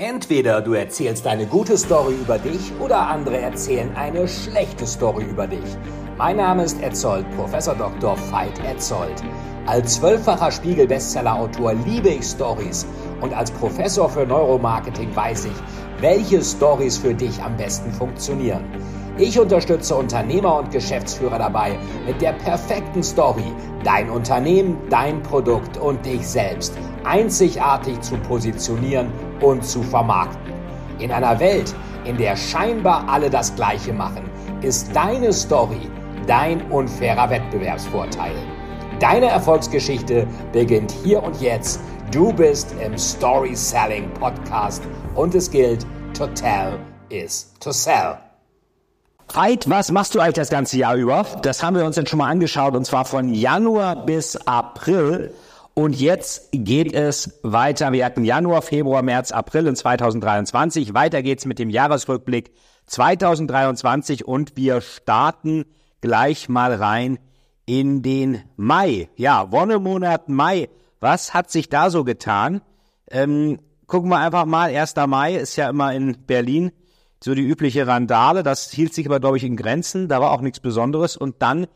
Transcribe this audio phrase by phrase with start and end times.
[0.00, 5.46] Entweder du erzählst eine gute Story über dich oder andere erzählen eine schlechte Story über
[5.46, 5.76] dich.
[6.16, 8.16] Mein Name ist Etzold, Professor Dr.
[8.30, 9.22] Veit Etzold.
[9.66, 12.86] Als zwölffacher Spiegel-Bestseller-Autor liebe ich Stories
[13.20, 18.64] und als Professor für Neuromarketing weiß ich, welche Stories für dich am besten funktionieren.
[19.18, 23.52] Ich unterstütze Unternehmer und Geschäftsführer dabei, mit der perfekten Story
[23.84, 26.72] dein Unternehmen, dein Produkt und dich selbst
[27.04, 30.52] einzigartig zu positionieren und zu vermarkten.
[30.98, 34.28] In einer Welt, in der scheinbar alle das Gleiche machen,
[34.62, 35.90] ist deine Story
[36.26, 38.34] dein unfairer Wettbewerbsvorteil.
[39.00, 41.80] Deine Erfolgsgeschichte beginnt hier und jetzt.
[42.12, 44.82] Du bist im Story Selling Podcast
[45.14, 48.18] und es gilt, to tell is to sell.
[49.32, 51.24] Veit, was machst du eigentlich das ganze Jahr über?
[51.42, 55.32] Das haben wir uns jetzt schon mal angeschaut und zwar von Januar bis April.
[55.74, 57.92] Und jetzt geht es weiter.
[57.92, 60.94] Wir hatten Januar, Februar, März, April in 2023.
[60.94, 62.52] Weiter geht's mit dem Jahresrückblick
[62.86, 65.64] 2023 und wir starten
[66.00, 67.18] gleich mal rein
[67.66, 69.08] in den Mai.
[69.16, 70.68] Ja, Wonnemonat Mai.
[70.98, 72.62] Was hat sich da so getan?
[73.10, 74.74] Ähm, gucken wir einfach mal.
[74.74, 74.94] 1.
[75.06, 76.72] Mai ist ja immer in Berlin
[77.22, 78.42] so die übliche Randale.
[78.42, 80.08] Das hielt sich aber, glaube ich, in Grenzen.
[80.08, 81.16] Da war auch nichts Besonderes.
[81.16, 81.66] Und dann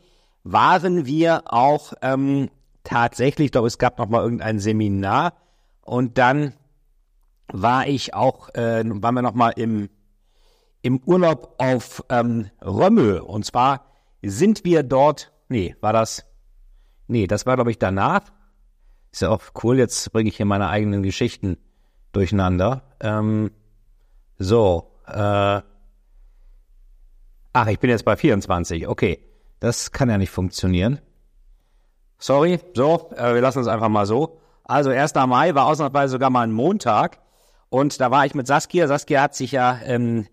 [0.43, 2.49] waren wir auch ähm,
[2.85, 5.33] tatsächlich, ich es gab noch mal irgendein Seminar.
[5.81, 6.53] Und dann
[7.47, 9.89] war ich auch, äh, waren wir noch mal im,
[10.81, 13.19] im Urlaub auf ähm, Römmel.
[13.19, 13.85] Und zwar
[14.23, 16.25] sind wir dort, nee, war das,
[17.07, 18.21] nee, das war, glaube ich, danach.
[19.11, 21.57] Ist ja auch cool, jetzt bringe ich hier meine eigenen Geschichten
[22.11, 22.83] durcheinander.
[22.99, 23.51] Ähm,
[24.37, 25.61] so, äh,
[27.53, 28.87] ach, ich bin jetzt bei 24.
[28.87, 29.19] Okay,
[29.59, 30.99] das kann ja nicht funktionieren.
[32.17, 34.39] Sorry, so, äh, wir lassen es einfach mal so.
[34.63, 35.13] Also 1.
[35.27, 37.19] Mai war ausnahmsweise sogar mal ein Montag
[37.69, 38.87] und da war ich mit Saskia.
[38.87, 40.27] Saskia hat sich ja, ähm,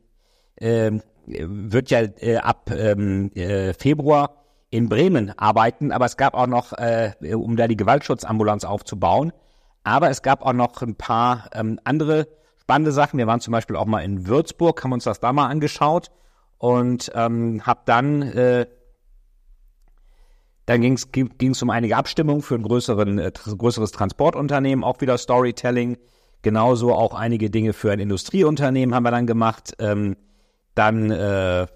[0.56, 0.92] äh,
[1.26, 6.72] wird ja äh, ab ähm, äh, Februar in Bremen arbeiten, aber es gab auch noch,
[6.72, 9.32] äh, um da die Gewaltschutzambulanz aufzubauen,
[9.84, 12.28] aber es gab auch noch ein paar ähm, andere
[12.58, 13.18] spannende Sachen.
[13.18, 16.10] Wir waren zum Beispiel auch mal in Würzburg, haben uns das da mal angeschaut
[16.56, 18.66] und ähm, habe dann äh,
[20.66, 25.98] dann ging es um einige Abstimmungen für ein größeren, äh, größeres Transportunternehmen, auch wieder Storytelling.
[26.42, 29.74] Genauso auch einige Dinge für ein Industrieunternehmen haben wir dann gemacht.
[29.78, 30.16] Ähm,
[30.74, 31.66] dann äh,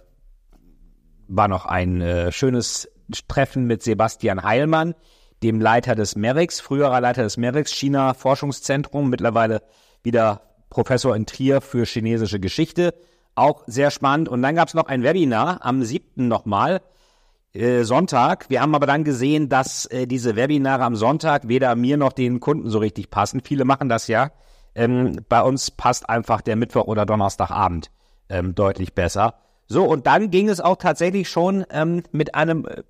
[1.28, 2.88] war noch ein äh, schönes
[3.28, 4.94] Treffen mit Sebastian Heilmann,
[5.42, 9.62] dem Leiter des MERIX, früherer Leiter des MERIX China Forschungszentrum, mittlerweile
[10.02, 12.94] wieder Professor in Trier für chinesische Geschichte.
[13.34, 14.28] Auch sehr spannend.
[14.28, 16.26] Und dann gab es noch ein Webinar am 7.
[16.26, 16.80] nochmal,
[17.56, 18.46] äh, Sonntag.
[18.48, 22.40] Wir haben aber dann gesehen, dass äh, diese Webinare am Sonntag weder mir noch den
[22.40, 23.40] Kunden so richtig passen.
[23.42, 24.30] Viele machen das ja.
[24.74, 27.90] Ähm, bei uns passt einfach der Mittwoch oder Donnerstagabend
[28.28, 29.34] ähm, deutlich besser.
[29.66, 32.82] So, und dann ging es auch tatsächlich schon ähm, mit einem äh,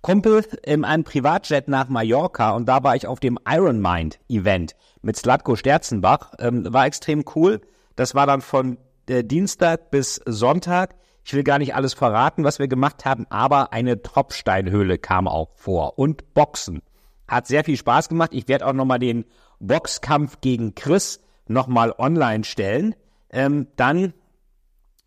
[0.00, 4.76] Kumpel in einem Privatjet nach Mallorca und da war ich auf dem Iron Mind Event
[5.00, 6.34] mit Slatko Sterzenbach.
[6.38, 7.62] Ähm, war extrem cool.
[7.96, 8.76] Das war dann von
[9.08, 10.94] äh, Dienstag bis Sonntag.
[11.24, 15.50] Ich will gar nicht alles verraten, was wir gemacht haben, aber eine Tropfsteinhöhle kam auch
[15.54, 16.82] vor und Boxen.
[17.26, 18.30] Hat sehr viel Spaß gemacht.
[18.34, 19.24] Ich werde auch nochmal den
[19.58, 22.94] Boxkampf gegen Chris nochmal online stellen.
[23.30, 24.12] Ähm, dann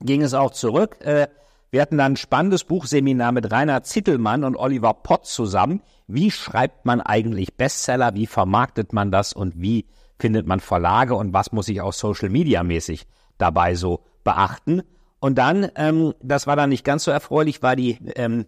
[0.01, 1.00] ging es auch zurück.
[1.01, 1.28] Äh,
[1.69, 5.81] wir hatten dann ein spannendes Buchseminar mit Rainer Zittelmann und Oliver Pott zusammen.
[6.07, 8.16] Wie schreibt man eigentlich Bestseller?
[8.16, 9.34] Wie vermarktet man das?
[9.34, 9.85] Und wie
[10.17, 11.13] findet man Verlage?
[11.13, 13.05] Und was muss ich auch Social Media mäßig
[13.38, 14.81] dabei so beachten?
[15.19, 18.45] Und dann, ähm, das war dann nicht ganz so erfreulich, war die ähm,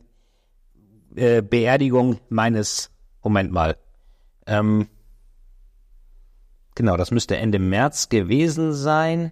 [1.16, 2.92] äh, Beerdigung meines,
[3.24, 3.78] Moment mal,
[4.46, 4.88] ähm,
[6.76, 9.32] genau, das müsste Ende März gewesen sein.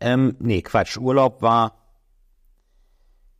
[0.00, 1.74] Ähm, nee, Quatsch, Urlaub war,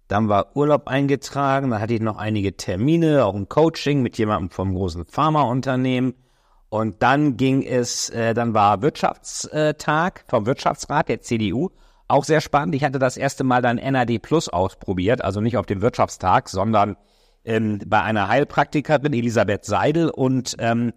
[0.09, 4.51] dann war Urlaub eingetragen, dann hatte ich noch einige Termine, auch ein Coaching mit jemandem
[4.51, 6.15] vom großen Pharmaunternehmen.
[6.69, 11.71] Und dann ging es, äh, dann war Wirtschaftstag vom Wirtschaftsrat der CDU
[12.11, 12.75] auch sehr spannend.
[12.75, 16.97] Ich hatte das erste Mal dann NAD Plus ausprobiert, also nicht auf dem Wirtschaftstag, sondern
[17.45, 20.11] ähm, bei einer Heilpraktikerin, Elisabeth Seidel.
[20.11, 20.93] Und ähm,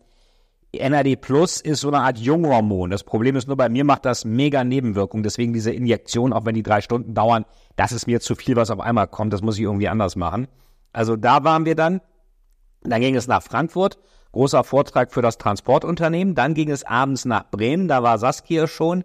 [0.74, 2.90] NAD Plus ist so eine Art Junghormon.
[2.90, 5.24] Das Problem ist nur, bei mir macht das mega Nebenwirkungen.
[5.24, 7.46] Deswegen diese Injektion, auch wenn die drei Stunden dauern,
[7.76, 9.34] das ist mir zu viel, was auf einmal kommt.
[9.34, 10.48] Das muss ich irgendwie anders machen.
[10.92, 12.02] Also da waren wir dann.
[12.82, 13.98] Dann ging es nach Frankfurt.
[14.32, 16.34] Großer Vortrag für das Transportunternehmen.
[16.34, 17.88] Dann ging es abends nach Bremen.
[17.88, 19.04] Da war Saskia schon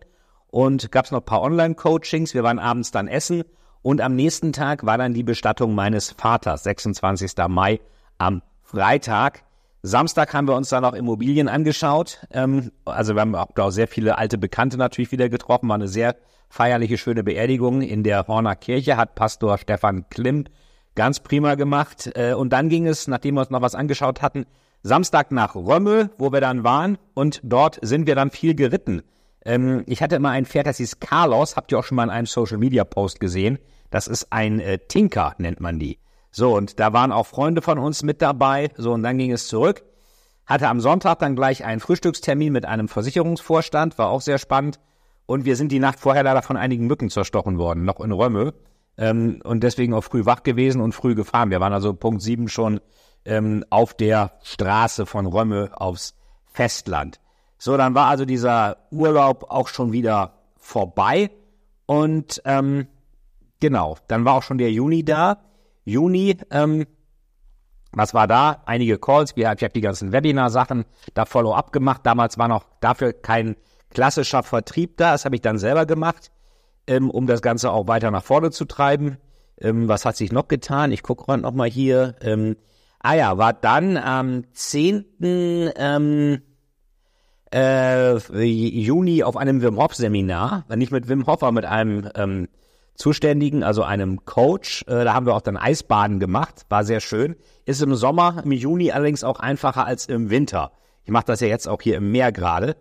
[0.50, 2.34] und gab es noch ein paar Online-Coachings.
[2.34, 3.44] Wir waren abends dann essen
[3.82, 7.32] und am nächsten Tag war dann die Bestattung meines Vaters, 26.
[7.48, 7.80] Mai
[8.18, 9.44] am Freitag.
[9.82, 12.18] Samstag haben wir uns dann auch Immobilien angeschaut.
[12.30, 15.68] Ähm, also wir haben auch, sehr viele alte Bekannte natürlich wieder getroffen.
[15.68, 16.16] War eine sehr
[16.48, 20.44] feierliche, schöne Beerdigung in der Horner Kirche, hat Pastor Stefan Klimm
[20.94, 22.10] ganz prima gemacht.
[22.14, 24.46] Äh, und dann ging es, nachdem wir uns noch was angeschaut hatten,
[24.82, 26.98] Samstag nach Römmel, wo wir dann waren.
[27.14, 29.02] Und dort sind wir dann viel geritten.
[29.44, 31.56] Ähm, ich hatte immer ein Pferd, das hieß Carlos.
[31.56, 33.58] Habt ihr auch schon mal in einem Social-Media-Post gesehen.
[33.90, 35.99] Das ist ein äh, Tinker, nennt man die.
[36.31, 38.70] So, und da waren auch Freunde von uns mit dabei.
[38.76, 39.85] So, und dann ging es zurück.
[40.46, 44.81] Hatte am Sonntag dann gleich einen Frühstückstermin mit einem Versicherungsvorstand, war auch sehr spannend.
[45.26, 48.55] Und wir sind die Nacht vorher leider von einigen Mücken zerstochen worden, noch in Römme.
[48.96, 51.50] Ähm, und deswegen auch früh wach gewesen und früh gefahren.
[51.50, 52.81] Wir waren also Punkt sieben schon
[53.25, 56.14] ähm, auf der Straße von Römme aufs
[56.46, 57.20] Festland.
[57.58, 61.31] So, dann war also dieser Urlaub auch schon wieder vorbei.
[61.87, 62.87] Und ähm,
[63.60, 65.38] genau, dann war auch schon der Juni da.
[65.84, 66.87] Juni, ähm,
[67.93, 68.62] was war da?
[68.66, 70.84] Einige Calls, ich habe die ganzen Webinar-Sachen
[71.14, 72.02] da Follow-up gemacht.
[72.05, 73.56] Damals war noch dafür kein
[73.90, 76.31] klassischer Vertrieb da, das habe ich dann selber gemacht,
[76.87, 79.16] ähm, um das Ganze auch weiter nach vorne zu treiben.
[79.61, 80.93] Ähm, was hat sich noch getan?
[80.93, 82.14] Ich gucke gerade nochmal hier.
[82.20, 82.56] Ähm,
[83.00, 85.04] ah ja, war dann am 10.
[85.20, 86.43] Ähm,
[87.52, 92.48] äh, Juni auf einem Wim Hof Seminar, nicht mit Wim Hof, aber mit einem ähm,
[92.94, 94.84] Zuständigen, also einem Coach.
[94.88, 97.36] Äh, da haben wir auch dann Eisbaden gemacht, war sehr schön.
[97.64, 100.72] Ist im Sommer, im Juni allerdings auch einfacher als im Winter.
[101.04, 102.76] Ich mache das ja jetzt auch hier im Meer gerade.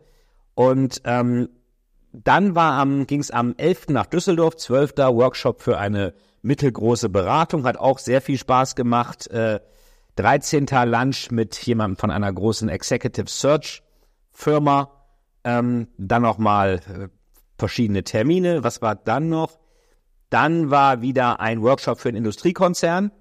[0.55, 1.49] Und ähm,
[2.11, 3.89] dann war ging es am 11.
[3.89, 4.97] nach Düsseldorf, 12.
[4.97, 9.27] Workshop für eine mittelgroße Beratung, hat auch sehr viel Spaß gemacht.
[9.27, 9.59] Äh,
[10.15, 10.65] 13.
[10.85, 13.83] Lunch mit jemandem von einer großen Executive Search
[14.37, 14.91] Firma.
[15.43, 17.07] Ähm, dann nochmal äh,
[17.57, 18.63] verschiedene Termine.
[18.63, 19.57] Was war dann noch?
[20.29, 23.11] Dann war wieder ein Workshop für einen Industriekonzern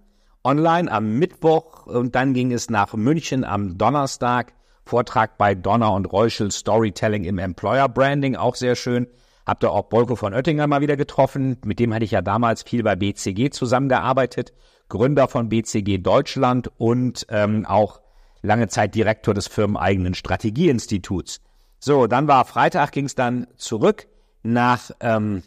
[0.44, 4.52] online am Mittwoch und dann ging es nach München am Donnerstag.
[4.84, 9.08] Vortrag bei Donner und Reuschel Storytelling im Employer Branding, auch sehr schön.
[9.46, 11.56] Hab da auch Bolko von Oettinger mal wieder getroffen.
[11.64, 14.52] Mit dem hatte ich ja damals viel bei BCG zusammengearbeitet.
[14.88, 18.00] Gründer von BCG Deutschland und ähm, auch
[18.46, 21.40] lange Zeit Direktor des firmeneigenen Strategieinstituts.
[21.78, 24.06] So, dann war Freitag, ging es dann zurück
[24.42, 25.42] nach ähm,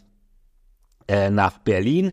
[1.08, 2.12] äh, nach Berlin.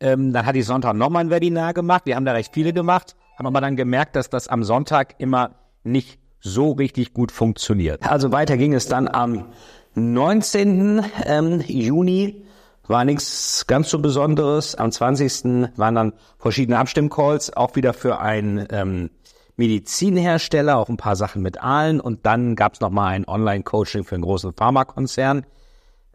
[0.00, 2.06] Ähm, dann hatte ich Sonntag nochmal ein Webinar gemacht.
[2.06, 5.56] Wir haben da recht viele gemacht, haben aber dann gemerkt, dass das am Sonntag immer
[5.84, 8.08] nicht so richtig gut funktioniert.
[8.08, 9.46] Also weiter ging es dann am
[9.94, 11.04] 19.
[11.24, 12.44] Ähm, Juni.
[12.86, 14.74] War nichts ganz so Besonderes.
[14.74, 15.70] Am 20.
[15.76, 19.10] waren dann verschiedene Abstimmcalls, auch wieder für einen ähm,
[19.58, 22.00] Medizinhersteller, auch ein paar Sachen mit Aalen.
[22.00, 25.44] Und dann gab es nochmal ein Online-Coaching für einen großen Pharmakonzern.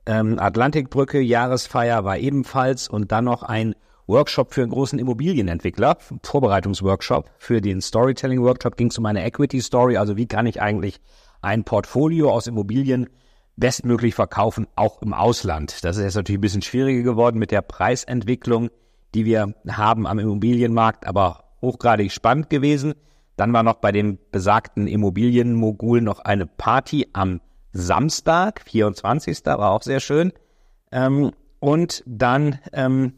[0.05, 3.75] Ähm, Atlantikbrücke, Jahresfeier war ebenfalls und dann noch ein
[4.07, 9.95] Workshop für einen großen Immobilienentwickler, Vorbereitungsworkshop für den Storytelling-Workshop ging es um eine Equity Story,
[9.95, 10.99] also wie kann ich eigentlich
[11.41, 13.07] ein Portfolio aus Immobilien
[13.55, 15.83] bestmöglich verkaufen, auch im Ausland.
[15.83, 18.69] Das ist jetzt natürlich ein bisschen schwieriger geworden mit der Preisentwicklung,
[19.13, 22.93] die wir haben am Immobilienmarkt, aber hochgradig spannend gewesen.
[23.35, 27.41] Dann war noch bei dem besagten Immobilienmogul noch eine Party am
[27.71, 29.45] Samstag, 24.
[29.45, 30.31] war auch sehr schön.
[30.91, 33.13] Ähm, und dann ähm,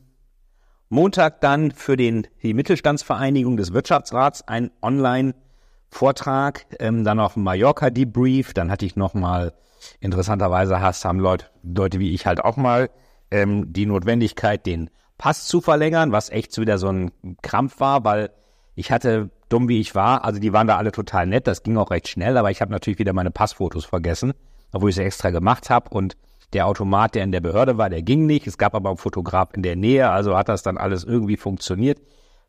[0.90, 8.54] Montag dann für den, die Mittelstandsvereinigung des Wirtschaftsrats ein Online-Vortrag, ähm, dann auf Mallorca Debrief,
[8.54, 9.54] dann hatte ich nochmal,
[10.00, 12.90] interessanterweise haben Leute, Leute wie ich halt auch mal
[13.32, 17.12] ähm, die Notwendigkeit, den Pass zu verlängern, was echt wieder so ein
[17.42, 18.32] Krampf war, weil
[18.76, 21.78] ich hatte, dumm wie ich war, also die waren da alle total nett, das ging
[21.78, 24.34] auch recht schnell, aber ich habe natürlich wieder meine Passfotos vergessen,
[24.72, 26.18] obwohl ich sie extra gemacht habe und
[26.54, 28.48] der Automat, der in der Behörde war, der ging nicht.
[28.48, 32.02] Es gab aber einen Fotograf in der Nähe, also hat das dann alles irgendwie funktioniert.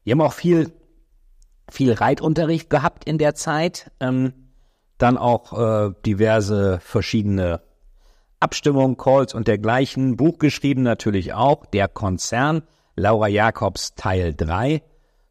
[0.04, 0.72] Wir haben auch viel,
[1.68, 3.90] viel Reitunterricht gehabt in der Zeit.
[3.98, 4.32] Ähm,
[4.98, 7.60] dann auch äh, diverse verschiedene
[8.38, 10.16] Abstimmungen, Calls und dergleichen.
[10.16, 12.62] Buch geschrieben natürlich auch, der Konzern,
[12.94, 14.82] Laura Jacobs Teil 3.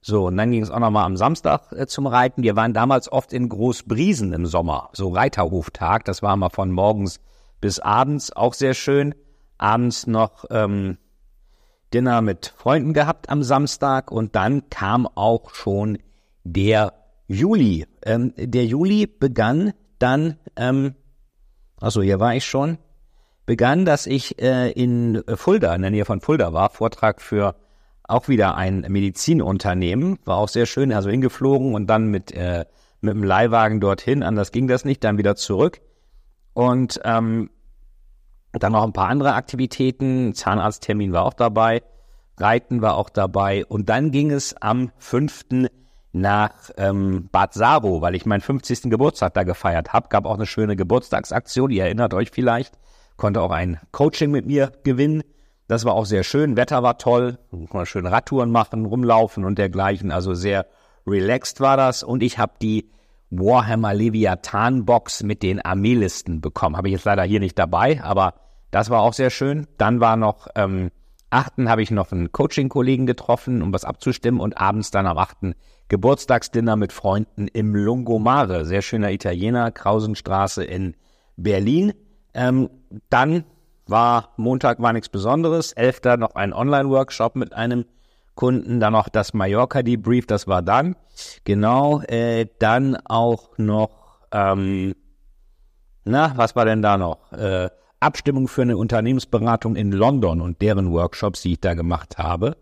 [0.07, 2.43] So, und dann ging es auch nochmal am Samstag äh, zum Reiten.
[2.43, 6.05] Wir waren damals oft in Großbriesen im Sommer, so Reiterhoftag.
[6.05, 7.19] Das war mal von morgens
[7.59, 9.15] bis abends, auch sehr schön.
[9.57, 10.99] Abends noch ähm,
[11.91, 15.97] Dinner mit Freunden gehabt am Samstag und dann kam auch schon
[16.43, 16.93] der
[17.25, 17.87] Juli.
[18.03, 20.93] Ähm, der Juli begann dann, ähm,
[21.81, 22.77] also hier war ich schon,
[23.47, 27.55] begann, dass ich äh, in Fulda, in der Nähe von Fulda war, Vortrag für
[28.07, 32.65] auch wieder ein Medizinunternehmen, war auch sehr schön, also hingeflogen und dann mit, äh,
[33.01, 35.81] mit dem Leihwagen dorthin, anders ging das nicht, dann wieder zurück.
[36.53, 37.49] Und ähm,
[38.53, 41.83] dann noch ein paar andere Aktivitäten, Zahnarzttermin war auch dabei,
[42.37, 45.45] Reiten war auch dabei und dann ging es am 5.
[46.11, 48.83] nach ähm, Bad Saro, weil ich meinen 50.
[48.89, 50.09] Geburtstag da gefeiert habe.
[50.09, 52.77] Gab auch eine schöne Geburtstagsaktion, ihr erinnert euch vielleicht.
[53.17, 55.23] Konnte auch ein Coaching mit mir gewinnen.
[55.67, 56.57] Das war auch sehr schön.
[56.57, 57.39] Wetter war toll.
[57.69, 60.11] Konnte schön Radtouren machen, rumlaufen und dergleichen.
[60.11, 60.67] Also sehr
[61.07, 62.03] relaxed war das.
[62.03, 62.91] Und ich habe die
[63.31, 66.77] Warhammer Leviathan Box mit den Armeelisten bekommen.
[66.77, 68.35] Habe ich jetzt leider hier nicht dabei, aber
[68.71, 69.67] das war auch sehr schön.
[69.77, 70.91] Dann war noch ähm,
[71.35, 75.55] achten habe ich noch einen Coaching-Kollegen getroffen, um was abzustimmen und abends dann am achten
[75.89, 80.95] Geburtstagsdinner mit Freunden im Lungomare, sehr schöner Italiener, Krausenstraße in
[81.35, 81.93] Berlin.
[82.33, 82.69] Ähm,
[83.09, 83.43] dann
[83.87, 87.85] war Montag war nichts Besonderes, elfter noch ein Online-Workshop mit einem
[88.35, 90.95] Kunden, dann noch das Mallorca-Debrief, das war dann.
[91.45, 94.93] Genau, äh, dann auch noch, ähm,
[96.03, 97.31] na, was war denn da noch?
[97.31, 102.57] Äh, Abstimmung für eine Unternehmensberatung in London und deren Workshops, die ich da gemacht habe.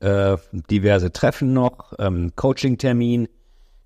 [0.00, 0.36] Äh,
[0.70, 3.28] diverse Treffen noch, ähm, Coaching-Termin,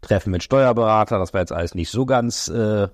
[0.01, 2.89] Treffen mit Steuerberater, das war jetzt alles nicht so ganz äh,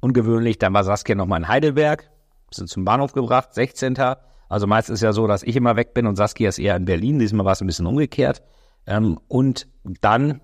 [0.00, 0.58] ungewöhnlich.
[0.58, 2.10] Dann war Saskia nochmal in Heidelberg,
[2.56, 3.96] sind zum Bahnhof gebracht, 16.
[4.48, 6.84] Also meist ist ja so, dass ich immer weg bin und Saskia ist eher in
[6.84, 7.18] Berlin.
[7.18, 8.42] Diesmal war es ein bisschen umgekehrt.
[8.86, 9.66] Ähm, und
[10.00, 10.40] dann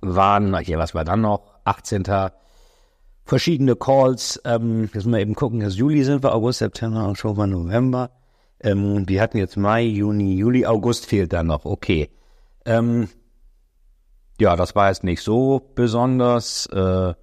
[0.00, 1.42] waren, hier, was war dann noch?
[1.64, 2.04] 18.
[3.24, 4.40] Verschiedene Calls.
[4.44, 8.10] Ähm, jetzt mal eben gucken, jetzt Juli sind wir, August, September, Oktober, November.
[8.60, 11.64] Ähm, wir hatten jetzt Mai, Juni, Juli, August fehlt dann noch.
[11.64, 12.10] Okay.
[12.64, 13.08] Ähm,
[14.40, 16.66] ja, das war jetzt nicht so besonders.
[16.66, 17.14] Äh,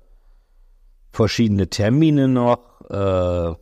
[1.12, 2.82] verschiedene Termine noch.
[2.90, 3.56] Äh,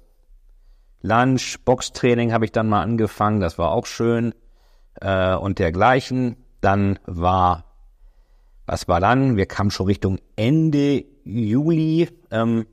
[1.02, 4.34] Lunch, Boxtraining habe ich dann mal angefangen, das war auch schön
[5.02, 6.38] äh, und dergleichen.
[6.62, 7.66] Dann war,
[8.66, 9.38] was war dann?
[9.38, 12.10] Wir kamen schon Richtung Ende Juli.
[12.32, 12.66] Ähm,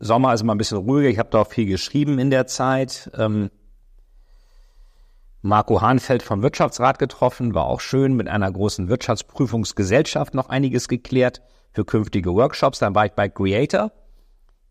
[0.00, 1.08] Sommer ist immer ein bisschen ruhiger.
[1.08, 3.10] Ich habe da auch viel geschrieben in der Zeit.
[3.16, 3.50] Ähm,
[5.42, 11.42] Marco Hahnfeld vom Wirtschaftsrat getroffen, war auch schön, mit einer großen Wirtschaftsprüfungsgesellschaft noch einiges geklärt
[11.72, 12.78] für künftige Workshops.
[12.78, 13.92] Dann war ich bei Creator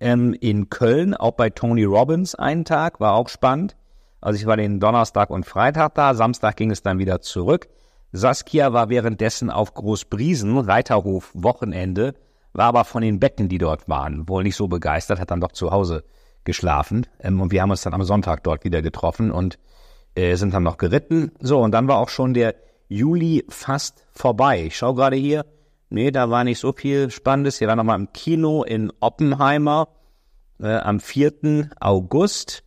[0.01, 3.77] ähm, in Köln, auch bei Tony Robbins einen Tag, war auch spannend.
[4.20, 7.70] Also ich war den Donnerstag und Freitag da, Samstag ging es dann wieder zurück.
[8.12, 12.15] Saskia war währenddessen auf Großbriesen, Reiterhof, Wochenende,
[12.51, 15.53] war aber von den Betten, die dort waren, wohl nicht so begeistert, hat dann doch
[15.53, 16.03] zu Hause
[16.43, 17.08] geschlafen.
[17.20, 19.60] Ähm, und wir haben uns dann am Sonntag dort wieder getroffen und
[20.15, 21.31] äh, sind dann noch geritten.
[21.39, 22.55] So, und dann war auch schon der
[22.89, 24.65] Juli fast vorbei.
[24.65, 25.46] Ich schaue gerade hier,
[25.93, 27.60] Nee, da war nicht so viel Spannendes.
[27.60, 29.89] Wir waren nochmal im Kino in Oppenheimer
[30.57, 31.69] äh, am 4.
[31.81, 32.63] August.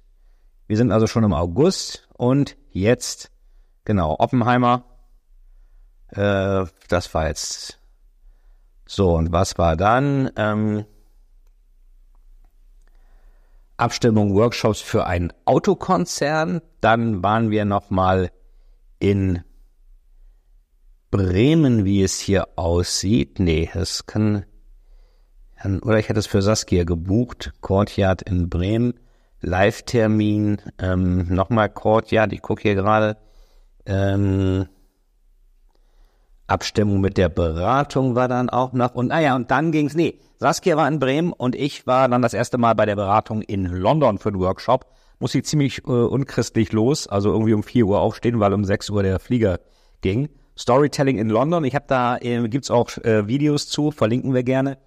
[0.67, 3.31] Wir sind also schon im August und jetzt,
[3.87, 4.85] genau, Oppenheimer.
[6.09, 7.81] Äh, das war jetzt
[8.85, 9.15] so.
[9.15, 10.31] Und was war dann?
[10.37, 10.85] Ähm,
[13.79, 16.61] Abstimmung, Workshops für einen Autokonzern.
[16.83, 18.31] Dann waren wir nochmal
[18.99, 19.43] in
[21.17, 23.39] Bremen, wie es hier aussieht.
[23.39, 24.47] Nee, es kann,
[25.83, 27.53] oder ich hätte es für Saskia gebucht.
[27.61, 28.95] Courtyard in Bremen.
[29.41, 33.17] Live-Termin, ähm, nochmal Courtyard, ich gucke hier gerade.
[33.87, 34.67] Ähm,
[36.49, 38.97] Abstimmung mit der Beratung war dann auch noch.
[38.97, 42.35] Und naja, und dann ging's, nee, Saskia war in Bremen und ich war dann das
[42.35, 44.87] erste Mal bei der Beratung in London für den Workshop.
[45.21, 48.91] Muss ich ziemlich äh, unchristlich los, also irgendwie um 4 Uhr aufstehen, weil um 6
[48.91, 49.61] Uhr der Flieger
[50.01, 50.29] ging.
[50.57, 51.65] Storytelling in London.
[51.65, 54.79] Ich habe da, äh, gibt's auch äh, Videos zu, verlinken wir gerne.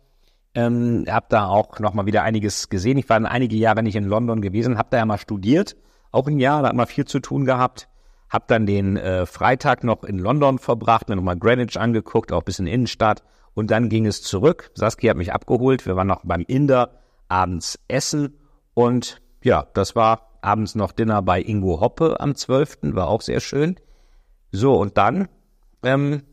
[0.56, 2.98] Ähm, habe da auch nochmal wieder einiges gesehen.
[2.98, 5.76] Ich war einige Jahre nicht in London gewesen, habe da ja mal studiert,
[6.12, 7.88] auch ein Jahr, da hat man viel zu tun gehabt.
[8.30, 12.68] Hab dann den äh, Freitag noch in London verbracht, mir nochmal Greenwich angeguckt, auch bisschen
[12.68, 13.24] Innenstadt.
[13.54, 14.72] Und dann ging es zurück.
[14.74, 15.86] Saskia hat mich abgeholt.
[15.86, 16.92] Wir waren noch beim Inder
[17.30, 18.38] abends essen.
[18.74, 22.80] Und ja, das war abends noch Dinner bei Ingo Hoppe am 12.
[22.82, 23.78] War auch sehr schön.
[24.52, 25.28] So, und dann
[25.84, 26.24] ähm,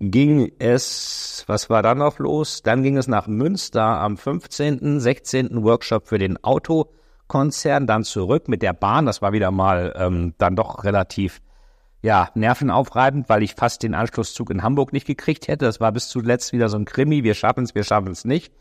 [0.00, 2.62] ging es, was war dann noch los?
[2.62, 5.62] Dann ging es nach Münster am 15., 16.
[5.62, 9.06] Workshop für den Autokonzern, dann zurück mit der Bahn.
[9.06, 11.40] Das war wieder mal ähm, dann doch relativ
[12.02, 15.64] ja, nervenaufreibend, weil ich fast den Anschlusszug in Hamburg nicht gekriegt hätte.
[15.64, 18.52] Das war bis zuletzt wieder so ein Krimi, wir schaffen es, wir schaffen es nicht.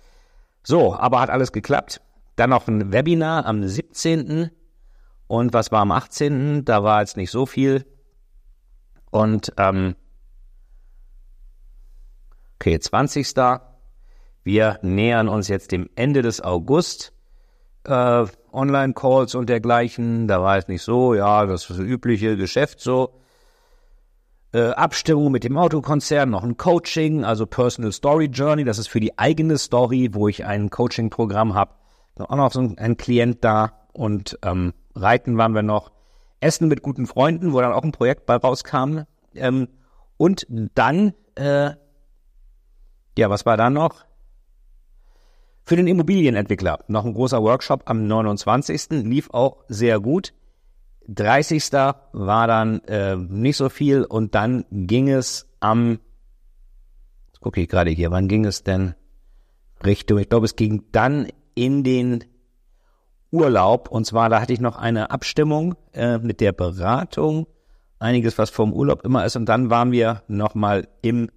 [0.64, 2.00] So, aber hat alles geklappt.
[2.38, 4.50] Dann noch ein Webinar am 17.
[5.28, 6.64] Und was war am 18.?
[6.64, 7.86] Da war jetzt nicht so viel.
[9.14, 9.96] Und ähm,
[12.56, 13.32] okay, 20.
[14.44, 17.14] Wir nähern uns jetzt dem Ende des August.
[17.84, 20.28] Äh, Online-Calls und dergleichen.
[20.28, 23.20] Da war es nicht so, ja, das ist das übliche Geschäft so.
[24.52, 28.64] Äh, Abstimmung mit dem Autokonzern, noch ein Coaching, also Personal Story Journey.
[28.64, 31.76] Das ist für die eigene Story, wo ich ein Coaching-Programm habe.
[32.18, 35.92] Auch noch so ein, Klient da und ähm, Reiten waren wir noch.
[36.44, 39.00] Essen mit guten Freunden, wo dann auch ein Projekt bei rauskam.
[39.34, 39.68] Ähm,
[40.18, 41.72] Und dann, äh,
[43.18, 44.06] ja, was war dann noch?
[45.66, 49.04] Für den Immobilienentwickler noch ein großer Workshop am 29.
[49.04, 50.34] lief auch sehr gut.
[51.08, 51.72] 30.
[51.72, 56.00] war dann äh, nicht so viel und dann ging es am,
[57.42, 58.96] gucke ich gerade hier, wann ging es denn
[59.84, 62.24] Richtung, ich glaube es ging dann in den
[63.34, 67.48] Urlaub und zwar da hatte ich noch eine Abstimmung äh, mit der Beratung,
[68.00, 71.30] einiges was vom Urlaub immer ist und dann waren wir nochmal im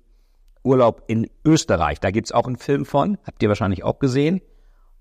[0.63, 2.01] Urlaub in Österreich.
[2.01, 4.43] Da gibt's auch einen Film von, habt ihr wahrscheinlich auch gesehen.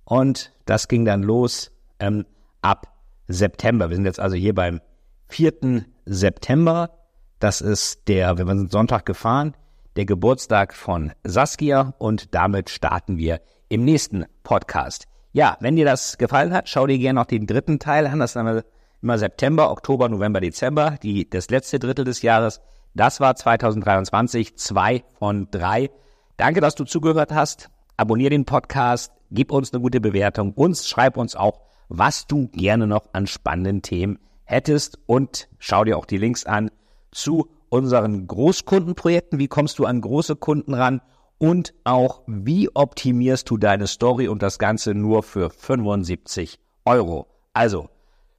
[0.05, 2.25] Und das ging dann los ähm,
[2.61, 2.87] ab
[3.27, 3.89] September.
[3.89, 4.79] Wir sind jetzt also hier beim
[5.27, 5.83] 4.
[6.05, 6.91] September.
[7.39, 9.55] Das ist der, wir sind Sonntag gefahren,
[9.95, 15.07] der Geburtstag von Saskia und damit starten wir im nächsten Podcast.
[15.35, 18.19] Ja, wenn dir das gefallen hat, schau dir gerne noch den dritten Teil an.
[18.19, 18.63] Das ist
[19.01, 22.61] immer September, Oktober, November, Dezember, die, das letzte Drittel des Jahres.
[22.93, 25.89] Das war 2023, zwei von drei.
[26.37, 27.69] Danke, dass du zugehört hast.
[27.97, 32.87] Abonnier den Podcast, gib uns eine gute Bewertung und schreib uns auch, was du gerne
[32.87, 36.71] noch an spannenden Themen hättest und schau dir auch die Links an
[37.11, 39.37] zu unseren Großkundenprojekten.
[39.37, 41.01] Wie kommst du an große Kunden ran?
[41.37, 47.27] Und auch, wie optimierst du deine Story und das Ganze nur für 75 Euro?
[47.53, 47.89] Also,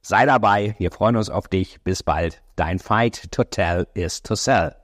[0.01, 0.75] sei dabei.
[0.79, 1.81] Wir freuen uns auf dich.
[1.83, 2.41] Bis bald.
[2.55, 4.75] Dein Fight to Tell is to Sell.